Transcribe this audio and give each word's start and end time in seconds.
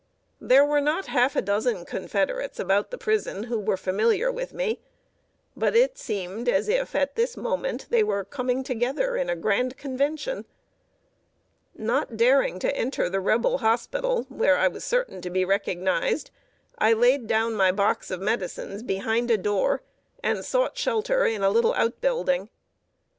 There 0.39 0.65
were 0.65 0.81
not 0.81 1.05
half 1.05 1.35
a 1.35 1.43
dozen 1.43 1.85
Confederates 1.85 2.59
about 2.59 2.89
the 2.89 2.97
prison 2.97 3.43
who 3.43 3.59
were 3.59 3.77
familiar 3.77 4.31
with 4.31 4.51
me; 4.51 4.79
but 5.55 5.75
it 5.75 5.95
seemed 5.95 6.49
as 6.49 6.67
if 6.67 6.95
at 6.95 7.13
this 7.13 7.37
moment 7.37 7.85
they 7.91 8.01
were 8.03 8.23
coming 8.25 8.63
together 8.63 9.15
in 9.15 9.29
a 9.29 9.35
grand 9.35 9.77
convention. 9.77 10.45
Not 11.75 12.17
daring 12.17 12.57
to 12.61 12.75
enter 12.75 13.11
the 13.11 13.19
Rebel 13.19 13.59
hospital, 13.59 14.25
where 14.27 14.57
I 14.57 14.67
was 14.67 14.83
certain 14.83 15.21
to 15.21 15.29
be 15.29 15.45
recognized, 15.45 16.31
I 16.79 16.93
laid 16.93 17.27
down 17.27 17.53
my 17.53 17.71
box 17.71 18.09
of 18.09 18.19
medicines 18.19 18.81
behind 18.81 19.29
a 19.29 19.37
door, 19.37 19.83
and 20.23 20.43
sought 20.43 20.79
shelter 20.79 21.27
in 21.27 21.43
a 21.43 21.51
little 21.51 21.75
outbuilding. 21.75 22.49